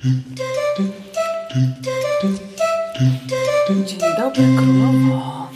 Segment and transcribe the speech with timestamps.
[0.00, 0.22] Dzień
[4.18, 5.48] dobry, królowo.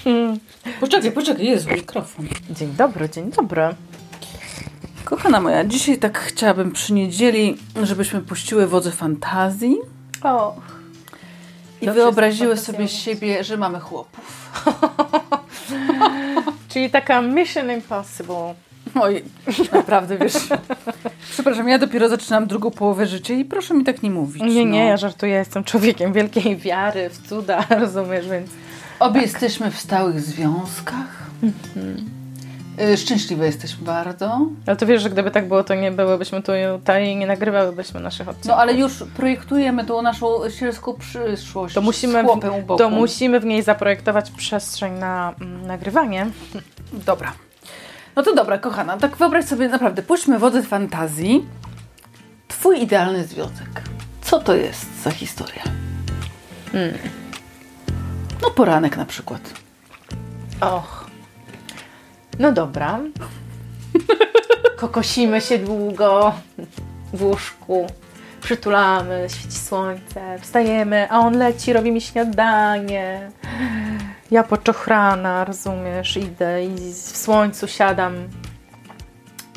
[0.80, 2.28] Poczekaj, poczekaj, jest mikrofon.
[2.50, 3.74] Dzień dobry, dzień dobry.
[5.04, 9.76] Kochana moja, dzisiaj tak chciałabym przy niedzieli, żebyśmy puściły wodze fantazji
[10.22, 10.56] O,
[11.80, 14.60] i Dobrze wyobraziły sobie siebie, że mamy chłopów.
[16.68, 18.54] czyli taka Mission Impossible.
[18.94, 19.24] Oj,
[19.72, 20.34] naprawdę, wiesz.
[21.32, 24.42] Przepraszam, ja dopiero zaczynam drugą połowę życia i proszę mi tak nie mówić.
[24.42, 24.88] Nie, nie, no.
[24.88, 28.50] ja żartuję, jestem człowiekiem wielkiej wiary w cuda, rozumiesz, więc...
[29.00, 31.28] Obie jesteśmy w stałych związkach.
[32.80, 34.46] Y, Szczęśliwe jesteśmy bardzo.
[34.66, 38.28] Ale to wiesz, że gdyby tak było, to nie byłybyśmy tutaj i nie nagrywałybyśmy naszych
[38.28, 38.48] odcinków.
[38.48, 41.74] No ale już projektujemy tą naszą sielską przyszłość.
[41.74, 42.76] to musimy, boku.
[42.78, 46.26] to musimy w niej zaprojektować przestrzeń na mm, nagrywanie.
[46.92, 47.32] Dobra.
[48.18, 51.46] No to dobra, kochana, tak wyobraź sobie naprawdę, puśćmy wodze fantazji.
[52.48, 53.82] Twój idealny związek.
[54.20, 55.62] Co to jest za historia?
[58.42, 59.40] No poranek na przykład.
[60.60, 61.06] Och.
[62.38, 63.00] No dobra.
[64.80, 66.34] Kokosimy się długo
[67.12, 67.86] w łóżku.
[68.40, 73.30] Przytulamy, świeci słońce, wstajemy, a on leci, robi mi śniadanie.
[74.30, 78.14] Ja poczochrana, rozumiesz, idę i w słońcu siadam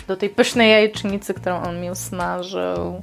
[0.07, 3.01] do tej pysznej jajecznicy, którą on mi usmażył.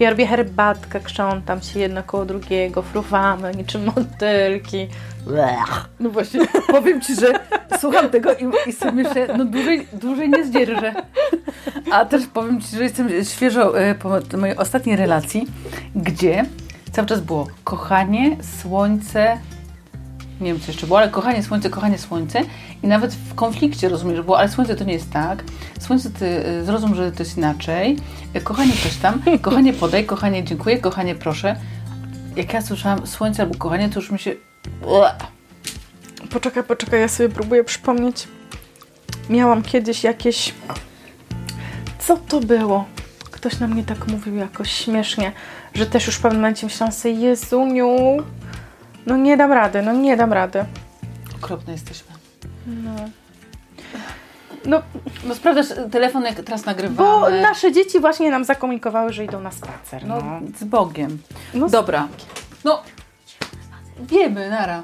[0.00, 4.88] Ja robię herbatkę, krzątam się jedno koło drugiego, fruwamy niczym motylki.
[5.26, 5.88] Blech.
[6.00, 7.32] No właśnie, powiem Ci, że
[7.80, 10.94] słucham tego i, i sobie myślę, no dłużej, dłużej nie zdzierżę.
[11.92, 15.46] A też powiem Ci, że jestem świeżo e, po mojej ostatniej relacji,
[15.94, 16.44] gdzie
[16.92, 19.38] cały czas było kochanie, słońce,
[20.40, 22.40] nie wiem co jeszcze było, ale kochanie, słońce, kochanie, słońce
[22.82, 25.44] i nawet w konflikcie rozumiesz, było, ale słońce to nie jest tak,
[25.80, 27.96] słońce ty e, zrozum, że to jest inaczej,
[28.34, 31.56] E, kochanie coś tam, kochanie podaj, kochanie dziękuję, kochanie proszę.
[32.36, 34.34] Jak ja słyszałam słońce albo kochanie, to już mi się...
[36.30, 38.28] Poczekaj, poczekaj, ja sobie próbuję przypomnieć.
[39.30, 40.54] Miałam kiedyś jakieś.
[41.98, 42.84] Co to było?
[43.30, 45.32] Ktoś na mnie tak mówił jakoś śmiesznie,
[45.74, 48.16] że też już w pewnym momencie myślałam sobie, Jezuniu,
[49.06, 50.64] no nie dam rady, no nie dam rady.
[51.36, 52.14] Okropne jesteśmy.
[52.66, 52.90] No.
[54.66, 54.82] No,
[55.24, 56.96] No sprawdzasz telefon, jak teraz nagrywamy.
[56.96, 60.06] bo nasze dzieci właśnie nam zakomunikowały, że idą na spacer.
[60.06, 61.18] No, No, z Bogiem.
[61.54, 62.08] no Dobra.
[62.64, 62.82] No,
[64.00, 64.82] wiemy, nara.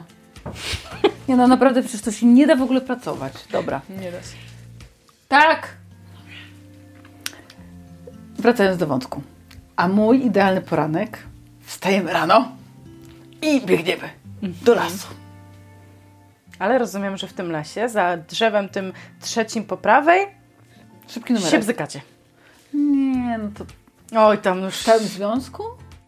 [1.28, 3.32] Nie no, naprawdę przecież to się nie da w ogóle pracować.
[3.53, 3.80] Dobra.
[3.88, 4.36] nie da się.
[5.28, 5.69] Tak.
[8.38, 9.22] Wracając do wątku.
[9.76, 11.19] A mój idealny poranek,
[11.62, 12.48] wstajemy rano
[13.42, 14.10] i biegniemy
[14.42, 15.08] do lasu.
[16.58, 20.26] Ale rozumiem, że w tym lesie, za drzewem tym trzecim po prawej,
[21.08, 21.50] Szybki numer.
[21.50, 22.00] się bzykacie.
[22.74, 23.64] Nie, no to
[24.16, 25.62] Oj, tam już w całym związku?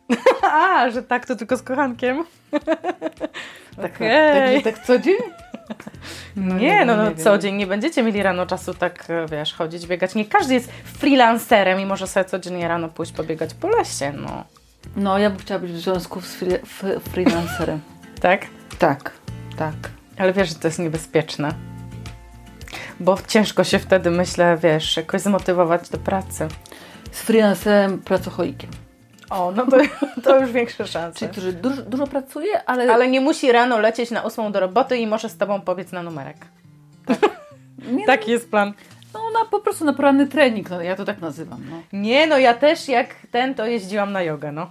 [0.52, 2.24] A, że tak, to tylko z kochankiem.
[3.76, 4.62] Tak, Okej.
[4.62, 5.16] tak, tak co dzień?
[6.36, 7.40] nie, no, no nie co wiem.
[7.40, 10.14] dzień nie będziecie mieli rano czasu tak, e, wiesz, chodzić, biegać.
[10.14, 14.44] Nie każdy jest freelancerem i może sobie codziennie rano pójść pobiegać po lesie, no.
[14.96, 17.80] No, ja bym chciała być w związku z fri- freelancerem.
[18.20, 18.46] Tak?
[18.78, 19.10] Tak,
[19.56, 19.74] tak.
[20.18, 21.54] Ale wiesz, że to jest niebezpieczne.
[23.00, 26.48] Bo ciężko się wtedy, myślę, wiesz, jakoś zmotywować do pracy.
[27.12, 28.70] Z freelancerem, pracocholikiem.
[29.30, 29.76] O, no to,
[30.22, 31.18] to już większe szanse.
[31.18, 34.96] Czyli, który dużo, dużo pracuje, ale, Ale nie musi rano lecieć na ósmą do roboty
[34.98, 36.36] i może z tobą pobiec na numerek.
[37.92, 38.72] nie, Taki jest plan.
[39.14, 41.60] No, na, po prostu na poranny trening, no, ja to tak nazywam.
[41.70, 41.82] No.
[41.92, 44.70] Nie, no ja też jak ten, to jeździłam na jogę, no.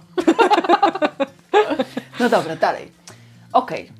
[2.20, 2.92] no dobra, dalej.
[3.52, 3.92] Okej.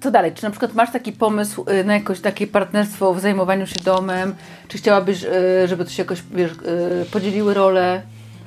[0.00, 0.32] Co dalej?
[0.34, 4.34] Czy na przykład masz taki pomysł y, na jakoś takie partnerstwo w zajmowaniu się domem?
[4.68, 8.02] Czy chciałabyś, y, żeby to się jakoś, wiesz, y, podzieliły role?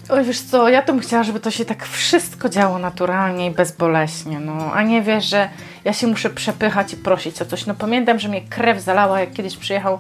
[0.10, 3.52] Oj, wiesz co, ja to bym chciała, żeby to się tak wszystko działo naturalnie i
[3.52, 4.74] bezboleśnie, no.
[4.74, 5.50] A nie wiesz, że
[5.86, 7.66] ja się muszę przepychać i prosić o coś.
[7.66, 10.00] No pamiętam, że mnie krew zalała, jak kiedyś przyjechał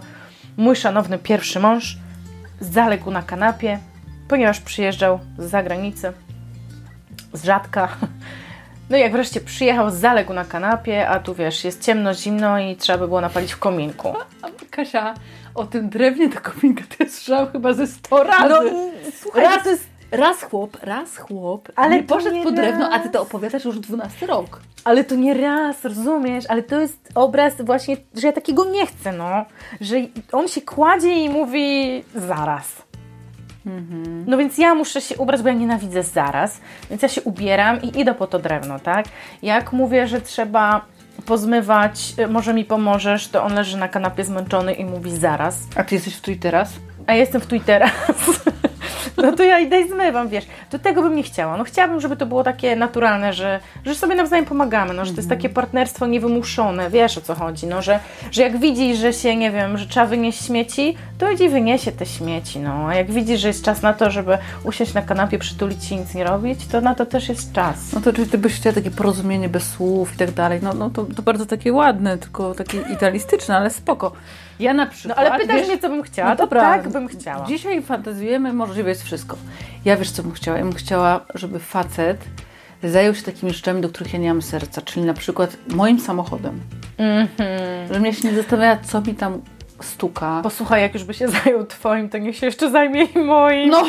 [0.58, 1.98] mój szanowny pierwszy mąż,
[2.60, 3.80] zaległ na kanapie,
[4.28, 6.14] ponieważ przyjeżdżał z zagranicy,
[7.34, 7.88] z rzadka.
[8.90, 12.76] No i jak wreszcie przyjechał, zaległ na kanapie, a tu wiesz, jest ciemno, zimno i
[12.76, 14.14] trzeba by było napalić w kominku.
[14.72, 15.14] Kasia,
[15.56, 18.50] o tym drewnie do kominka to ja słyszałam chyba ze 100 razy.
[18.50, 18.62] No,
[19.20, 19.80] słuchaj, raz,
[20.12, 23.80] raz chłop, raz chłop, ale nie poszedł nie po drewno, a ty to opowiadasz już
[23.80, 24.60] 12 rok.
[24.84, 26.46] Ale to nie raz, rozumiesz?
[26.50, 29.46] Ale to jest obraz właśnie, że ja takiego nie chcę, no.
[29.82, 29.96] Że
[30.32, 32.86] on się kładzie i mówi zaraz.
[34.28, 36.62] No więc ja muszę się ubrać, bo ja nienawidzę zaraz.
[36.90, 39.06] Więc ja się ubieram i idę po to drewno, tak?
[39.42, 40.86] Jak mówię, że trzeba
[41.26, 45.60] pozmywać, y, może mi pomożesz, to on leży na kanapie zmęczony i mówi zaraz.
[45.76, 46.74] A ty jesteś w tu i teraz?
[47.08, 47.92] A ja jestem w tu i teraz.
[49.18, 50.46] no to ja idę i zmywam, wiesz.
[50.72, 51.58] Do tego bym nie chciała.
[51.58, 55.18] No chciałabym, żeby to było takie naturalne, że, że sobie nawzajem pomagamy, no, że to
[55.18, 58.00] jest takie partnerstwo niewymuszone, wiesz o co chodzi, no, że,
[58.32, 61.92] że jak widzi, że się, nie wiem, że trzeba wynieść śmieci, to idzie i wyniesie
[61.92, 65.40] te śmieci, no, a jak widzi, że jest czas na to, żeby usiąść na kanapie,
[65.40, 67.94] przytulić się i nic nie robić, to na to też jest czas.
[67.94, 70.90] No to czyli ty byś chciała takie porozumienie bez słów i tak dalej, no, no
[70.90, 74.12] to, to bardzo takie ładne, tylko takie idealistyczne, ale spoko.
[74.60, 75.20] Ja na No przykład...
[75.20, 77.46] ale pytasz wiesz, mnie, co bym chciała, no to dobra, tak bym chciała.
[77.46, 79.38] Dzisiaj fantazjujemy, możliwe jest wszystko.
[79.86, 80.58] Ja wiesz, co bym chciała?
[80.58, 82.26] Ja bym chciała, żeby facet
[82.84, 86.62] zajął się takimi rzeczami, do których ja nie mam serca, czyli na przykład moim samochodem.
[86.98, 87.94] Mhm.
[87.94, 89.42] Że mnie się nie zastanawia, co mi tam
[89.82, 90.40] stuka.
[90.44, 93.70] Posłuchaj, jak już by się zajął twoim, to niech się jeszcze zajmie i moim.
[93.70, 93.84] No,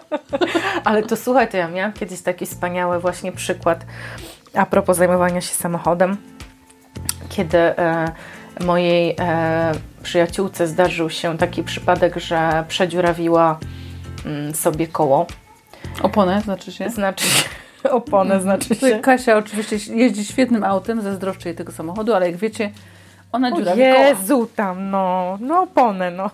[0.84, 3.84] Ale to słuchaj, to ja miałam kiedyś taki wspaniały właśnie przykład
[4.54, 6.16] a propos zajmowania się samochodem,
[7.28, 8.12] kiedy e,
[8.60, 13.77] mojej e, przyjaciółce zdarzył się taki przypadek, że przedziurawiła mm,
[14.54, 15.26] sobie koło,
[16.02, 16.90] oponę znaczy się.
[16.90, 17.48] znaczy się,
[17.90, 19.00] oponę znaczy się.
[19.00, 22.70] Kasia oczywiście jeździ świetnym autem, zazdroszczę jej tego samochodu, ale jak wiecie,
[23.32, 23.74] ona koła.
[23.74, 26.30] Jezu tam, no, no oponę, no.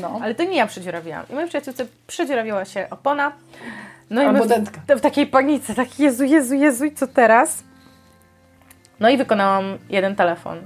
[0.00, 0.20] No.
[0.22, 1.26] Ale to nie ja przedziurawiałam.
[1.30, 3.32] I mojej przyjaciółce przedziurawiała się opona.
[4.10, 7.64] No i my w, w takiej panice, tak Jezu, Jezu, Jezu, i co teraz?
[9.00, 10.58] No i wykonałam jeden telefon.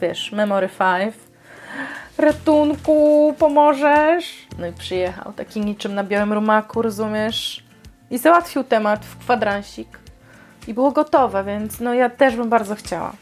[0.00, 1.14] Wiesz, Memory 5.
[2.18, 4.46] Ratunku, pomożesz?
[4.58, 7.64] No i przyjechał, taki niczym na białym rumaku, rozumiesz?
[8.10, 9.98] I załatwił temat w kwadransik.
[10.66, 13.12] I było gotowe, więc no ja też bym bardzo chciała.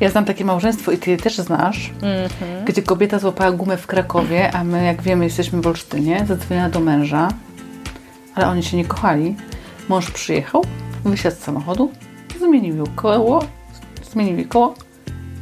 [0.00, 2.64] Ja znam takie małżeństwo i ty je też znasz, Mhm.
[2.64, 6.80] gdzie kobieta złapała gumę w Krakowie, a my, jak wiemy, jesteśmy w Olsztynie, zadzwoniła do
[6.80, 7.28] męża,
[8.34, 9.36] ale oni się nie kochali.
[9.88, 10.64] Mąż przyjechał,
[11.04, 11.92] wysiadł z samochodu,
[12.38, 13.44] zmienił koło,
[14.12, 14.74] zmienił koło,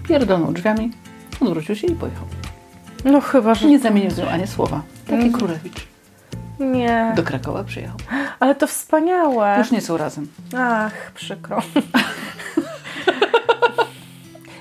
[0.08, 0.90] pierdolnął drzwiami,
[1.40, 2.24] odwrócił się i pojechał.
[3.04, 4.82] No chyba, że Nie zamienił z nią ani słowa.
[5.04, 5.32] Taki Mhm.
[5.32, 5.86] królewicz.
[6.60, 7.12] nie.
[7.16, 7.96] Do Krakowa przyjechał.
[8.40, 9.54] Ale to wspaniałe.
[9.58, 10.28] Już nie są razem.
[10.58, 11.58] Ach, przykro.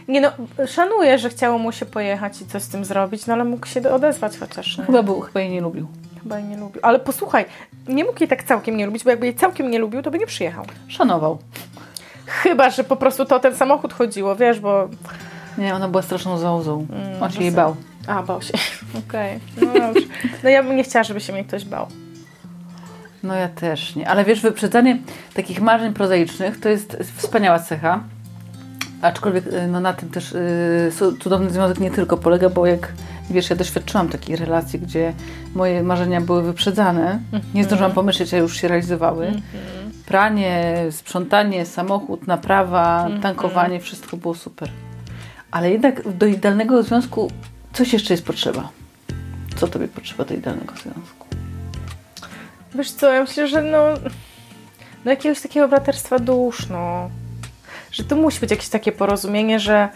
[0.08, 0.32] Nie no,
[0.68, 3.92] szanuję, że chciało mu się pojechać i coś z tym zrobić, no ale mógł się
[3.92, 4.78] odezwać chociaż.
[4.78, 4.86] Nie?
[4.86, 5.88] Chyba, był, chyba jej nie lubił.
[6.24, 6.82] Chyba jej nie lubił.
[6.84, 7.46] Ale posłuchaj,
[7.88, 10.20] nie mógł jej tak całkiem nie lubić, bo jakby jej całkiem nie lubił, to by
[10.20, 10.66] nie przyjechał.
[10.88, 11.38] Szanował.
[12.26, 14.90] Chyba, że po prostu to o ten samochód chodziło, wiesz, bo...
[15.58, 16.88] Nie, ona była straszną załzą.
[16.92, 17.76] Mm, On się bo jej se- bał.
[18.08, 18.54] A, bał się.
[19.08, 19.40] Okej.
[19.62, 20.08] No dobrze.
[20.44, 21.88] No ja bym nie chciała, żeby się mnie ktoś bał.
[23.24, 24.10] No ja też nie.
[24.10, 24.98] Ale wiesz, wyprzedzanie
[25.34, 28.04] takich marzeń prozaicznych to jest wspaniała cecha.
[29.02, 32.92] Aczkolwiek y, no, na tym też y, su- cudowny związek nie tylko polega, bo jak
[33.30, 35.14] wiesz, ja doświadczyłam takiej relacji, gdzie
[35.56, 37.20] moje marzenia były wyprzedzane.
[37.54, 39.32] Nie zdążyłam pomyśleć, a już się realizowały.
[40.06, 44.70] Pranie, sprzątanie, samochód, naprawa, tankowanie, wszystko było super.
[45.52, 47.32] Ale jednak do idealnego związku
[47.78, 48.70] coś jeszcze jest potrzeba.
[49.56, 51.28] Co tobie potrzeba do idealnego związku?
[52.76, 53.88] Wiesz co, ja myślę, że no,
[55.06, 57.10] no jakiegoś takiego braterstwa dusz, no.
[57.92, 59.90] Że to musi być jakieś takie porozumienie, że,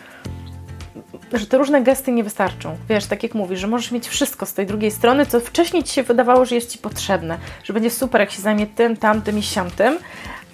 [1.34, 2.78] że te różne gesty nie wystarczą.
[2.90, 5.94] Wiesz, tak jak mówisz, że możesz mieć wszystko z tej drugiej strony, co wcześniej Ci
[5.94, 9.44] się wydawało, że jest Ci potrzebne, że będzie super, jak się zajmie tym, tamtym i
[9.44, 9.98] siamtym,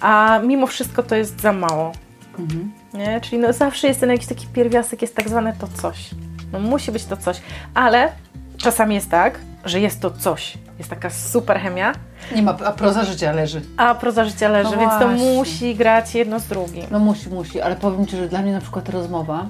[0.00, 1.92] a mimo wszystko to jest za mało.
[2.38, 2.72] Mhm.
[2.94, 3.20] Nie?
[3.20, 6.10] Czyli no zawsze jest ten jakiś taki pierwiastek, jest tak zwane to coś.
[6.52, 7.40] No musi być to coś,
[7.74, 8.08] ale
[8.56, 10.58] czasami jest tak, że jest to coś.
[10.78, 11.92] Jest taka super chemia,
[12.34, 13.60] Nie ma, a proza życia leży.
[13.76, 16.84] a proza życia leży, No więc to musi grać jedno z drugim.
[16.90, 19.46] No musi, musi, ale powiem Ci, że dla mnie na przykład rozmowa,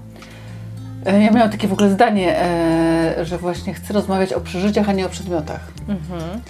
[1.07, 4.93] e, ja miałam takie w ogóle zdanie, e, że właśnie chcę rozmawiać o przeżyciach, a
[4.93, 5.61] nie o przedmiotach.
[5.89, 6.41] Mhm.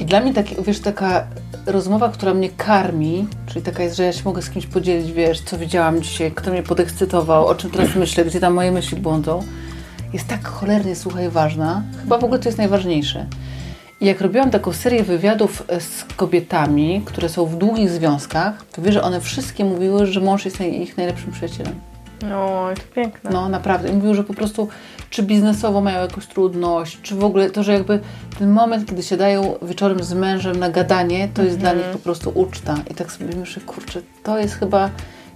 [0.00, 1.26] I dla mnie taki, wiesz, taka
[1.66, 5.40] rozmowa, która mnie karmi, czyli taka jest, że ja się mogę z kimś podzielić, wiesz,
[5.40, 9.42] co widziałam dzisiaj, kto mnie podekscytował, o czym teraz myślę, gdzie tam moje myśli błądzą,
[10.12, 11.82] jest tak cholernie, słuchaj, ważna.
[12.00, 13.26] Chyba w ogóle to jest najważniejsze.
[14.00, 18.82] I jak robiłam taką serię wywiadów e, z kobietami, które są w długich związkach, to
[18.82, 21.74] wiesz, że one wszystkie mówiły, że mąż jest ich najlepszym przyjacielem.
[22.22, 23.30] No, to piękne.
[23.30, 23.88] No naprawdę.
[23.88, 24.68] I mówił, że po prostu
[25.10, 28.00] czy biznesowo mają jakąś trudność, czy w ogóle to, że jakby
[28.38, 32.32] ten moment, kiedy siadają wieczorem z mężem na gadanie, to jest dla nich po prostu
[32.34, 32.78] uczta.
[32.90, 34.90] I tak sobie myślę, kurczę, to jest chyba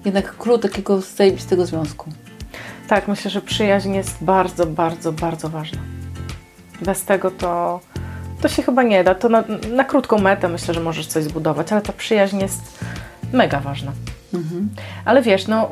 [0.05, 2.11] jednak klucz takiego zajebistego związku.
[2.93, 5.79] Tak, myślę, że przyjaźń jest bardzo, bardzo, bardzo ważna.
[6.83, 7.81] Bez tego to,
[8.43, 9.15] to się chyba nie da.
[9.15, 9.45] To na,
[9.75, 12.85] na krótką metę myślę, że możesz coś zbudować, ale ta przyjaźń jest
[13.33, 13.93] mega ważna.
[14.35, 14.69] Mhm.
[15.05, 15.71] Ale wiesz, no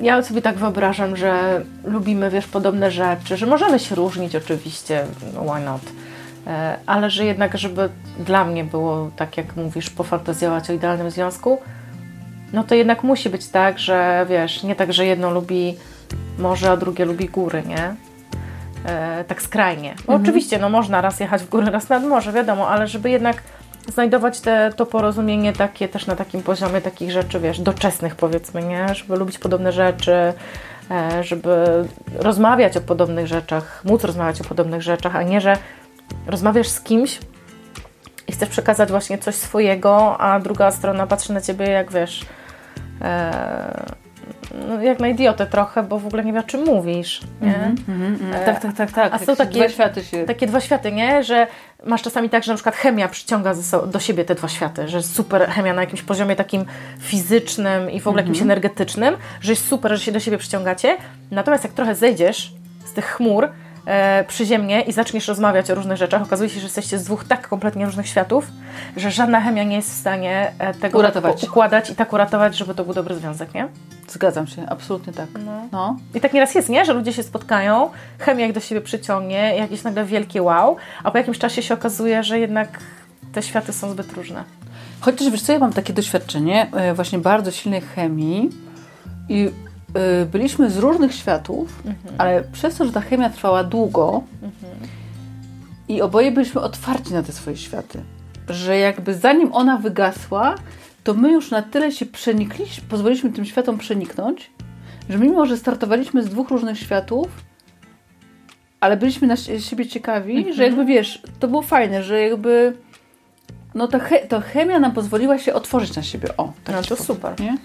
[0.00, 5.64] ja sobie tak wyobrażam, że lubimy, wiesz, podobne rzeczy, że możemy się różnić oczywiście, why
[5.64, 5.82] not,
[6.46, 7.88] E, ale że jednak, żeby
[8.18, 11.58] dla mnie było, tak jak mówisz, pofantazjować o idealnym związku,
[12.52, 15.76] no to jednak musi być tak, że wiesz, nie tak, że jedno lubi
[16.38, 17.94] morze, a drugie lubi góry, nie?
[18.84, 19.94] E, tak skrajnie.
[20.06, 23.42] Bo Oczywiście, no można raz jechać w góry, raz nad morze, wiadomo, ale żeby jednak
[23.88, 28.94] znajdować te, to porozumienie takie też na takim poziomie takich rzeczy, wiesz, doczesnych powiedzmy, nie?
[28.94, 30.32] Żeby lubić podobne rzeczy,
[30.90, 31.64] e, żeby
[32.14, 35.56] rozmawiać o podobnych rzeczach, móc rozmawiać o podobnych rzeczach, a nie, że
[36.26, 37.18] rozmawiasz z kimś
[38.28, 42.26] i chcesz przekazać właśnie coś swojego, a druga strona patrzy na ciebie jak wiesz,
[43.00, 44.01] e,
[44.68, 47.20] no, jak na idiotę trochę, bo w ogóle nie wie o czym mówisz.
[47.40, 47.54] Nie?
[47.54, 48.34] Mhm, mhm, mhm.
[48.34, 49.14] E, Tak, tak, tak, tak.
[49.14, 50.24] a są się takie- Dwa światy się...
[50.24, 51.24] Takie dwa światy, nie?
[51.24, 51.46] Że
[51.84, 53.54] masz czasami tak, że na przykład chemia przyciąga
[53.86, 56.64] do siebie te dwa światy, że jest super chemia na jakimś poziomie takim
[57.00, 60.96] fizycznym i w ogóle jakimś energetycznym, że jest super, że się do siebie przyciągacie.
[61.30, 62.52] Natomiast jak trochę zejdziesz
[62.84, 63.48] z tych chmur
[63.86, 67.48] e, przyziemnie i zaczniesz rozmawiać o różnych rzeczach, okazuje się, że jesteście z dwóch tak
[67.48, 68.46] kompletnie różnych światów,
[68.96, 71.40] że żadna chemia nie jest w stanie e, tego Uratować.
[71.40, 73.68] tak układać i tak uratować, żeby to był dobry związek, nie?
[74.08, 75.26] Zgadzam się, absolutnie tak.
[75.44, 75.68] No.
[75.72, 75.96] No.
[76.14, 76.84] I tak nieraz jest, nie?
[76.84, 81.18] Że ludzie się spotkają, chemia ich do siebie przyciągnie, jakieś nagle wielkie wow, a po
[81.18, 82.68] jakimś czasie się okazuje, że jednak
[83.32, 84.44] te światy są zbyt różne.
[85.00, 88.50] Chociaż wiesz co, ja mam takie doświadczenie e, właśnie bardzo silnej chemii
[89.28, 89.50] i
[90.32, 91.82] byliśmy z różnych światów,
[92.18, 94.22] ale przez to, że ta chemia trwała długo
[95.88, 98.02] i oboje byliśmy otwarci na te swoje światy,
[98.48, 100.54] że jakby zanim ona wygasła,
[101.04, 104.50] to my już na tyle się przenikliśmy, pozwoliliśmy tym światom przeniknąć,
[105.10, 107.28] że mimo, że startowaliśmy z dwóch różnych światów,
[108.80, 112.76] ale byliśmy na sie- siebie ciekawi, że jakby wiesz, to było fajne, że jakby
[113.74, 116.28] no ta, che, ta chemia nam pozwoliła się otworzyć na siebie.
[116.36, 117.40] O, tak No to powiem, super.
[117.40, 117.56] Nie?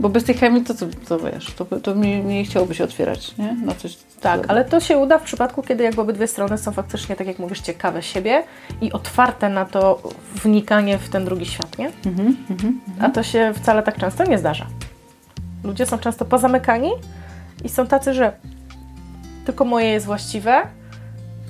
[0.00, 3.36] Bo bez tej chemii to, to, to wiesz, to, to mi nie chciałoby się otwierać,
[3.38, 3.52] nie?
[3.52, 3.98] Na coś.
[4.20, 7.38] Tak, ale to się uda w przypadku, kiedy jakby obydwie strony są faktycznie, tak jak
[7.38, 8.42] mówisz, ciekawe siebie
[8.80, 10.02] i otwarte na to
[10.34, 11.90] wnikanie w ten drugi świat, nie?
[12.06, 12.80] Mhm, mhm.
[13.00, 14.66] A to się wcale tak często nie zdarza.
[15.64, 16.90] Ludzie są często pozamykani
[17.64, 18.32] i są tacy, że
[19.46, 20.62] tylko moje jest właściwe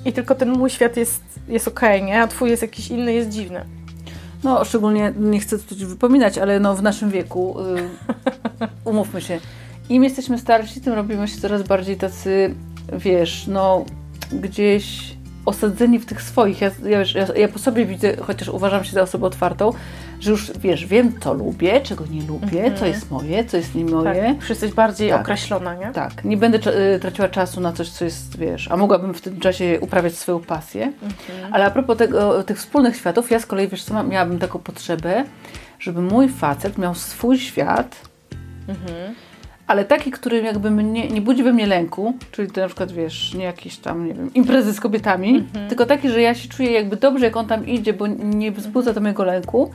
[0.05, 2.21] i tylko ten mój świat jest, jest okej, nie?
[2.21, 3.65] A twój jest jakiś inny, jest dziwny.
[4.43, 7.89] No, szczególnie nie chcę tu wypominać, ale no w naszym wieku, y,
[8.85, 9.39] umówmy się,
[9.89, 12.55] im jesteśmy starsi, tym robimy się coraz bardziej tacy,
[12.93, 13.85] wiesz, no
[14.31, 16.61] gdzieś osadzeni w tych swoich.
[16.61, 19.73] Ja, ja, wiesz, ja, ja po sobie widzę, chociaż uważam się za osobę otwartą,
[20.19, 23.85] że już, wiesz, wiem, co lubię, czego nie lubię, co jest moje, co jest nie
[23.85, 24.21] moje.
[24.21, 25.21] Tak, już jesteś bardziej Tak.
[25.21, 25.91] określona, nie?
[25.91, 26.57] Tak, nie będę
[26.95, 30.39] y, traciła czasu na coś, co jest, wiesz, a mogłabym w tym czasie uprawiać swoją
[30.39, 30.91] pasję.
[31.51, 35.25] Ale a propos tego, tych wspólnych światów, ja z kolei, wiesz co, miałabym taką potrzebę,
[35.79, 37.95] żeby mój facet miał swój świat,
[39.71, 43.33] ale taki, który jakby mnie, nie budzi we mnie lęku, czyli to na przykład, wiesz,
[43.33, 46.95] nie jakieś tam, nie wiem, imprezy z kobietami, tylko taki, że ja się czuję jakby
[46.95, 49.71] dobrze, jak on tam idzie, bo nie wzbudza to mojego lęku,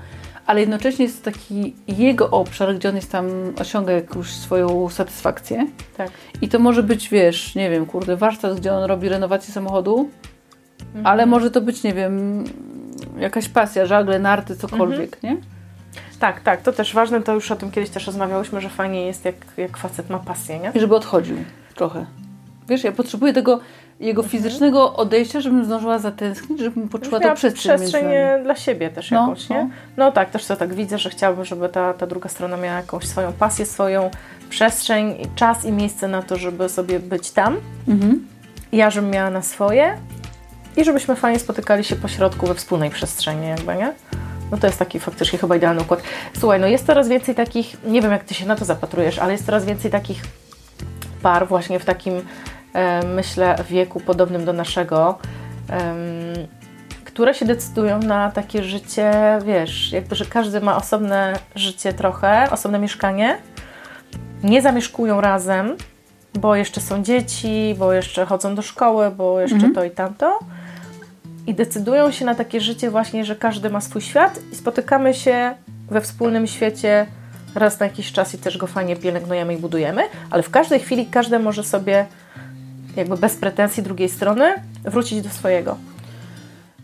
[0.46, 3.26] ale jednocześnie jest taki jego obszar, gdzie on jest tam,
[3.60, 5.66] osiąga jakąś swoją satysfakcję.
[5.96, 6.10] Tak.
[6.42, 10.08] I to może być, wiesz, nie wiem, kurde, warsztat, gdzie on robi renowację samochodu,
[11.04, 12.44] ale może to być, nie wiem,
[13.18, 15.36] jakaś pasja, żagle, narty, cokolwiek, nie?
[16.20, 19.24] Tak, tak, to też ważne, to już o tym kiedyś też rozmawiałyśmy, że fajnie jest,
[19.24, 20.72] jak, jak facet ma pasję, nie?
[20.74, 21.36] I żeby odchodził
[21.74, 22.06] trochę.
[22.68, 23.60] Wiesz, ja potrzebuję tego
[24.00, 29.10] jego fizycznego odejścia, żebym zdążyła zatęsknić, żebym poczuła tą przestrzeń, przestrzeń e, dla siebie też
[29.10, 29.64] No, jakąś, nie?
[29.64, 29.70] no.
[29.96, 33.06] No tak, też to tak widzę, że chciałabym, żeby ta, ta druga strona miała jakąś
[33.06, 34.10] swoją pasję, swoją
[34.50, 37.56] przestrzeń, czas i miejsce na to, żeby sobie być tam.
[37.88, 38.26] Mhm.
[38.72, 39.96] Ja, żebym miała na swoje
[40.76, 43.92] i żebyśmy fajnie spotykali się po środku we wspólnej przestrzeni jakby, nie?
[44.50, 46.02] No to jest taki faktycznie chyba idealny układ.
[46.38, 49.32] Słuchaj, no jest coraz więcej takich, nie wiem jak Ty się na to zapatrujesz, ale
[49.32, 50.22] jest coraz więcej takich
[51.22, 52.14] par właśnie w takim,
[52.72, 55.18] e, myślę, wieku podobnym do naszego,
[57.04, 59.12] które się decydują na takie życie,
[59.44, 63.38] wiesz, jakby, że każdy ma osobne życie trochę, osobne mieszkanie,
[64.42, 65.76] nie zamieszkują razem,
[66.34, 70.38] bo jeszcze są dzieci, bo jeszcze chodzą do szkoły, bo jeszcze to i tamto.
[71.46, 75.54] I decydują się na takie życie właśnie, że każdy ma swój świat i spotykamy się
[75.90, 77.06] we wspólnym świecie
[77.54, 81.06] raz na jakiś czas i też go fajnie pielęgnujemy i budujemy, ale w każdej chwili
[81.06, 82.06] każdy może sobie
[82.96, 85.76] jakby bez pretensji drugiej strony wrócić do swojego.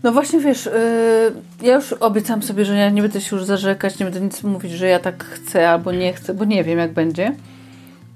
[0.03, 3.99] No właśnie, wiesz, yy, ja już obiecam sobie, że ja nie będę się już zarzekać,
[3.99, 6.93] nie będę nic mówić, że ja tak chcę albo nie chcę, bo nie wiem jak
[6.93, 7.35] będzie.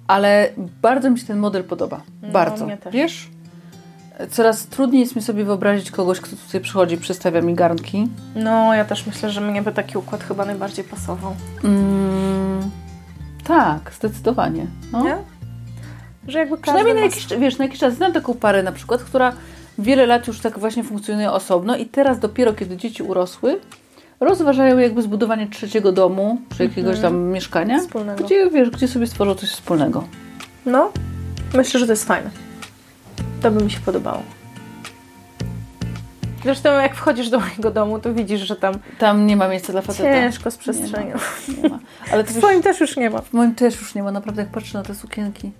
[0.06, 0.48] Ale
[0.82, 2.02] bardzo mi się ten model podoba.
[2.32, 2.66] bardzo.
[2.66, 2.94] mnie też.
[2.94, 3.28] Wiesz?
[4.30, 8.08] Coraz trudniej jest mi sobie wyobrazić kogoś, kto tutaj przychodzi, przystawia mi garnki.
[8.34, 11.34] No, ja też myślę, że mnie by taki układ chyba najbardziej pasował.
[11.64, 12.70] Mm,
[13.44, 14.66] tak, zdecydowanie.
[14.92, 15.04] No.
[15.04, 15.16] Nie?
[16.28, 17.94] Że jakby Przynajmniej na ma jakiś, wiesz, na jakiś czas.
[17.94, 19.32] Znam taką parę na przykład, która
[19.78, 23.60] wiele lat już tak właśnie funkcjonuje osobno i teraz dopiero, kiedy dzieci urosły,
[24.20, 27.88] rozważają jakby zbudowanie trzeciego domu, czy jakiegoś tam mieszkania, Mhm.
[27.88, 28.24] Wspólnego.
[28.24, 30.04] gdzie, wiesz, gdzie sobie stworzą coś wspólnego.
[30.66, 30.92] No,
[31.54, 32.30] myślę, że to jest fajne.
[33.46, 34.22] To by mi się podobało.
[36.44, 39.82] Zresztą jak wchodzisz do mojego domu, to widzisz, że tam Tam nie ma miejsca dla
[39.82, 40.12] faceta.
[40.12, 41.16] ciężko z przestrzenią.
[41.62, 41.78] Nie ma.
[42.12, 43.20] Ale to W wiesz, swoim też już nie ma.
[43.20, 45.52] w moim też już nie ma, naprawdę jak patrzę na te sukienki.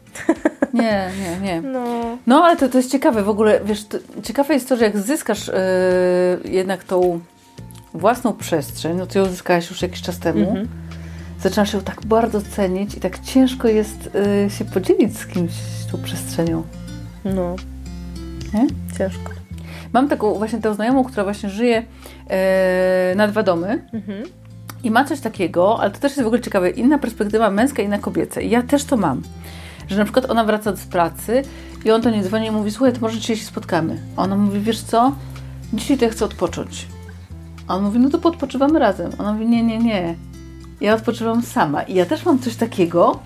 [0.75, 1.61] Nie, nie, nie.
[1.73, 1.85] No.
[2.26, 4.99] No, ale to, to jest ciekawe w ogóle, wiesz, to, ciekawe jest to, że jak
[4.99, 7.21] zyskasz yy, jednak tą
[7.95, 10.69] własną przestrzeń, no to ją zyskałaś już jakiś czas temu, Mhm.
[11.40, 14.11] zaczynasz ją tak bardzo cenić i tak ciężko jest
[14.45, 15.52] yy, się podzielić z kimś
[15.93, 16.62] tą przestrzenią.
[17.25, 17.57] No.
[18.55, 18.67] Nie?
[18.99, 19.33] Ciężko.
[19.93, 21.75] Mam taką właśnie tę znajomą, która właśnie żyje
[22.31, 24.23] yy, na dwa domy Mhm.
[24.85, 27.99] i ma coś takiego, ale to też jest w ogóle ciekawe, inna perspektywa męska, inna
[27.99, 28.41] kobieca.
[28.41, 29.23] I ja też to mam.
[29.88, 31.43] Że na przykład ona wraca z pracy
[31.85, 33.99] i on to nie dzwoni i mówi, słuchaj, to może dzisiaj się spotkamy.
[34.17, 35.12] A ona mówi, wiesz co,
[35.73, 36.87] dzisiaj to ja chcę odpocząć.
[37.69, 39.11] A on mówi, no to podpoczywamy razem.
[39.19, 40.15] Ona mówi, nie, nie, nie.
[40.81, 41.83] Ja odpoczywam sama.
[41.83, 43.19] I ja też mam coś takiego,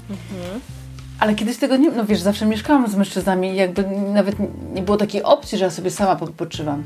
[1.20, 1.90] ale kiedyś tego nie...
[1.90, 4.36] No wiesz, zawsze mieszkałam z mężczyznami i jakby nawet
[4.74, 6.82] nie było takiej opcji, że ja sobie sama odpoczywam.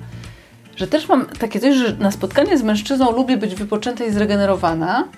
[0.77, 5.09] Że też mam takie coś, że na spotkanie z mężczyzną lubię być wypoczęta i zregenerowana.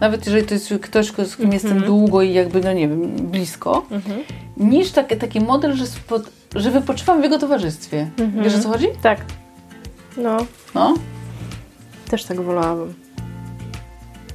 [0.00, 3.86] Nawet jeżeli to jest ktoś, z kim jestem długo i jakby, no nie wiem, blisko.
[3.90, 4.20] Mhm.
[4.56, 8.10] Niż taki, taki model, że, spod, że wypoczywam w jego towarzystwie.
[8.18, 8.44] Mhm.
[8.44, 8.86] Wiesz o co chodzi?
[9.02, 9.20] Tak.
[10.16, 10.36] No.
[10.74, 10.94] No.
[12.10, 12.94] Też tak wolałabym.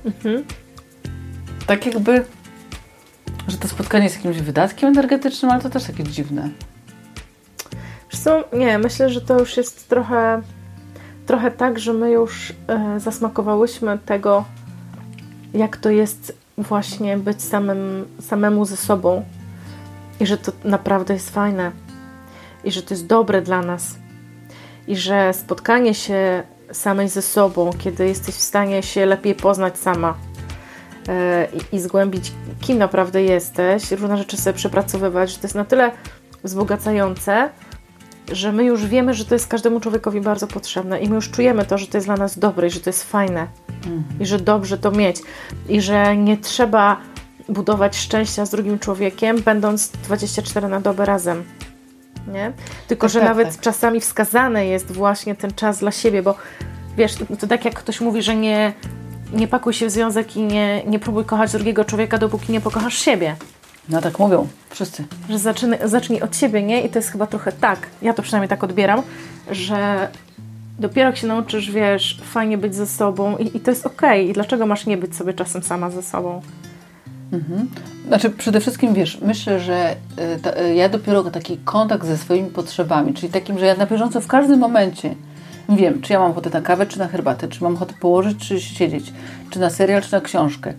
[0.06, 0.44] Mhm.
[1.68, 2.24] Tak jakby,
[3.48, 6.50] że to spotkanie jest jakimś wydatkiem energetycznym, ale to też takie dziwne.
[8.24, 10.41] Co, nie, myślę, że to już jest trochę,
[11.25, 14.46] trochę tak, że my już e, zasmakowałyśmy tego,
[15.53, 19.25] jak to jest właśnie być samym, samemu ze sobą
[20.19, 21.72] i że to naprawdę jest fajne
[22.63, 23.96] i że to jest dobre dla nas
[24.88, 30.17] i że spotkanie się samej ze sobą, kiedy jesteś w stanie się lepiej poznać sama
[31.71, 35.91] i zgłębić, kim naprawdę jesteś, różne rzeczy sobie przepracowywać, że to jest na tyle
[36.43, 37.49] wzbogacające,
[38.31, 41.65] że my już wiemy, że to jest każdemu człowiekowi bardzo potrzebne i my już czujemy
[41.65, 43.47] to, że to jest dla nas dobre i że to jest fajne
[44.19, 45.17] i że dobrze to mieć
[45.69, 46.97] i że nie trzeba
[47.49, 51.43] budować szczęścia z drugim człowiekiem, będąc 24 na dobę razem.
[52.27, 52.51] Nie?
[52.87, 53.59] Tylko, Tak, że tak, nawet tak.
[53.59, 56.35] czasami wskazany jest właśnie ten czas dla siebie, bo
[56.98, 58.74] wiesz, to tak jak ktoś mówi, że nie,
[59.33, 62.98] nie pakuj się w związek i nie, nie próbuj kochać drugiego człowieka, dopóki nie pokochasz
[62.98, 63.35] siebie
[63.89, 65.03] No tak mówią, wszyscy.
[65.29, 66.81] że zaczyna, zacznij od siebie, nie?
[66.81, 69.01] I to jest chyba trochę tak, ja to przynajmniej tak odbieram,
[69.51, 70.07] że
[70.79, 74.29] dopiero jak się nauczysz, wiesz, fajnie być ze sobą i, i to jest okej.
[74.29, 76.42] I dlaczego masz nie być sobie czasem sama ze sobą?
[78.07, 79.96] Znaczy, przede wszystkim wiesz, myślę, że
[80.35, 83.85] y, ta, y, ja dopiero taki kontakt ze swoimi potrzebami, czyli takim, że ja na
[83.85, 85.15] bieżąco w każdym momencie
[85.77, 88.62] wiem, czy ja mam ochotę na kawę, czy na herbatę, czy mam ochotę położyć, czy
[88.62, 89.14] siedzieć,
[89.50, 90.74] czy na serial, czy na książkę.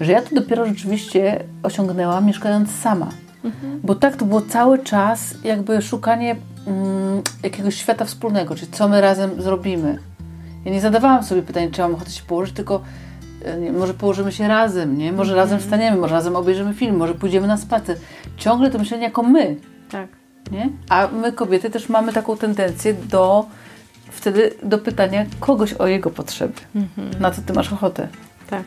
[0.00, 3.08] Że ja to dopiero rzeczywiście osiągnęłam mieszkając sama.
[3.82, 9.00] Bo tak to było cały czas jakby szukanie mm, jakiegoś świata wspólnego, czyli co my
[9.00, 9.98] razem zrobimy.
[10.64, 12.82] Ja nie zadawałam sobie pytań, czy mam ochotę się położyć, tylko
[13.44, 15.12] e, nie, może położymy się razem, nie?
[15.12, 17.96] Może razem wstaniemy, może razem obejrzymy film, może pójdziemy na spacer.
[18.36, 19.56] Ciągle to myślenie jako my,
[19.90, 20.08] Tak.
[20.52, 20.70] nie?
[20.88, 23.46] A my kobiety też mamy taką tendencję do
[24.10, 26.54] wtedy do pytania kogoś o jego potrzeby.
[27.20, 28.08] Na co ty masz ochotę?
[28.50, 28.62] Tak.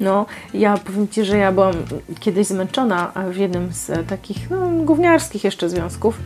[0.00, 1.74] No, ja powiem Ci, że ja byłam
[2.20, 6.18] kiedyś zmęczona w jednym z e, takich no, gówniarskich jeszcze związków.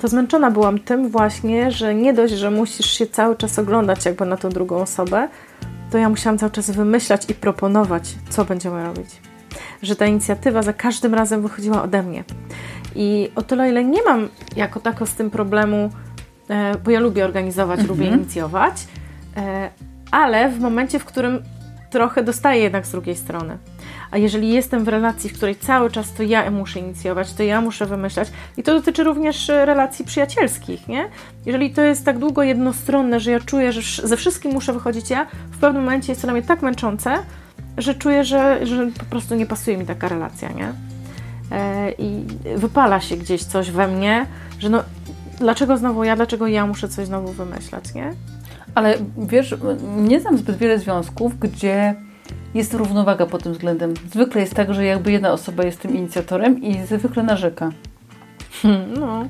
[0.00, 4.26] To zmęczona byłam tym właśnie, że nie dość, że musisz się cały czas oglądać jakby
[4.26, 5.28] na tą drugą osobę,
[5.90, 9.10] to ja musiałam cały czas wymyślać i proponować, co będziemy robić.
[9.82, 12.24] Że ta inicjatywa za każdym razem wychodziła ode mnie.
[12.94, 15.90] I o tyle, ile nie mam jako tako z tym problemu,
[16.84, 18.74] bo ja lubię organizować, lubię inicjować,
[19.36, 19.70] e,
[20.10, 21.42] ale w momencie, w którym
[21.90, 23.58] trochę dostaję jednak z drugiej strony.
[24.10, 27.60] A jeżeli jestem w relacji, w której cały czas to ja muszę inicjować, to ja
[27.60, 31.08] muszę wymyślać, i to dotyczy również e, relacji przyjacielskich, nie?
[31.46, 35.26] Jeżeli to jest tak długo jednostronne, że ja czuję, że ze wszystkim muszę wychodzić ja,
[35.50, 37.18] w pewnym momencie jest to dla mnie tak męczące,
[37.78, 40.72] że czuję, że, że po prostu nie pasuje mi taka relacja, nie?
[41.52, 42.24] E, I
[42.56, 44.26] wypala się gdzieś coś we mnie,
[44.58, 44.82] że no,
[45.42, 48.12] dlaczego znowu ja, dlaczego ja muszę coś znowu wymyślać, nie?
[48.74, 49.54] Ale wiesz,
[49.96, 51.94] nie znam zbyt wiele związków, gdzie
[52.54, 53.94] jest równowaga pod tym względem.
[54.12, 57.70] Zwykle jest tak, że jakby jedna osoba jest tym inicjatorem i zwykle narzeka.
[59.00, 59.28] No.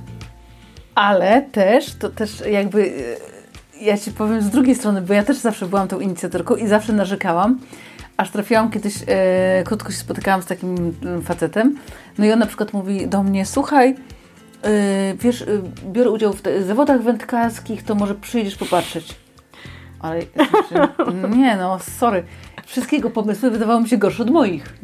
[0.95, 2.93] Ale też, to też jakby,
[3.81, 6.67] e, ja Ci powiem z drugiej strony, bo ja też zawsze byłam tą inicjatorką i
[6.67, 7.59] zawsze narzekałam,
[8.17, 10.95] aż trafiłam kiedyś, e, krótko się spotykałam z takim
[11.25, 11.77] facetem,
[12.19, 13.97] no i on na przykład mówi do mnie, słuchaj,
[15.19, 15.47] wiesz, e,
[15.93, 19.15] biorę udział w te, zawodach wędkarskich, to może przyjdziesz popatrzeć.
[20.01, 20.21] Ale
[21.37, 22.25] nie no, sorry.
[22.67, 24.79] Wszystkiego pomysły wydawały mi się gorsze od moich.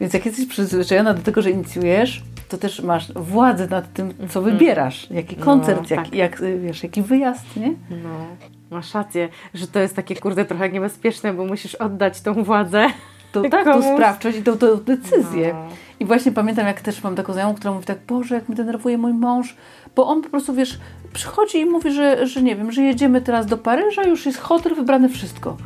[0.00, 4.42] Więc jak jesteś przyzwyczajona do tego, że inicjujesz, to też masz władzę nad tym, co
[4.42, 5.10] wybierasz.
[5.10, 6.14] Jaki No, koncert, jak, tak.
[6.14, 7.74] jak, y, wiesz, jaki wyjazd, nie?
[7.90, 8.26] No,
[8.70, 12.86] masz rację, że to jest takie kurde trochę niebezpieczne, bo musisz oddać tą władzę.
[13.32, 15.52] To tak, tą sprawczość i tą, tą decyzję.
[15.54, 15.68] No.
[16.00, 18.98] I właśnie pamiętam, jak też mam taką znajomą, która mówi tak, Boże, jak mnie denerwuje
[18.98, 19.56] mój mąż,
[19.96, 20.78] bo on po prostu, wiesz,
[21.12, 24.74] przychodzi i mówi, że, że nie wiem, że jedziemy teraz do Paryża, już jest hotel,
[24.74, 25.56] wybrane wszystko.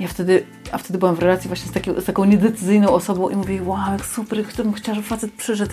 [0.00, 3.36] Ja wtedy, a wtedy byłam w relacji właśnie z, taką- z taką niedecyzyjną osobą i
[3.36, 5.72] mówię, wow, jak super, bym chciała, żeby facet przyszedł,